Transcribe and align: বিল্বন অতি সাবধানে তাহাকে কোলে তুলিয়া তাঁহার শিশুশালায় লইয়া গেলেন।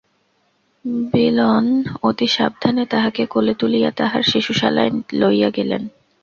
বিল্বন 1.11 1.65
অতি 2.03 2.27
সাবধানে 2.27 2.83
তাহাকে 2.85 3.23
কোলে 3.25 3.53
তুলিয়া 3.53 3.89
তাঁহার 3.91 4.23
শিশুশালায় 4.23 4.91
লইয়া 5.13 5.49
গেলেন। 5.49 5.83